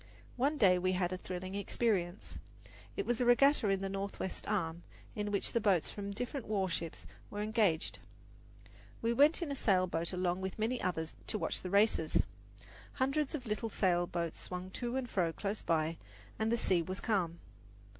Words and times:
One 0.35 0.57
day 0.57 0.79
we 0.79 0.93
had 0.93 1.13
a 1.13 1.17
thrilling 1.17 1.53
experience. 1.53 2.39
There 2.95 3.05
was 3.05 3.21
a 3.21 3.25
regatta 3.25 3.69
in 3.69 3.81
the 3.81 3.87
Northwest 3.87 4.47
Arm, 4.47 4.81
in 5.15 5.29
which 5.31 5.51
the 5.51 5.61
boats 5.61 5.91
from 5.91 6.07
the 6.07 6.15
different 6.15 6.47
warships 6.47 7.05
were 7.29 7.43
engaged. 7.43 7.99
We 9.03 9.13
went 9.13 9.43
in 9.43 9.51
a 9.51 9.55
sail 9.55 9.85
boat 9.85 10.11
along 10.11 10.41
with 10.41 10.57
many 10.57 10.81
others 10.81 11.13
to 11.27 11.37
watch 11.37 11.61
the 11.61 11.69
races. 11.69 12.23
Hundreds 12.93 13.35
of 13.35 13.45
little 13.45 13.69
sail 13.69 14.07
boats 14.07 14.39
swung 14.39 14.71
to 14.71 14.95
and 14.95 15.07
fro 15.07 15.31
close 15.31 15.61
by, 15.61 15.97
and 16.39 16.51
the 16.51 16.57
sea 16.57 16.81
was 16.81 16.99
calm. 16.99 17.37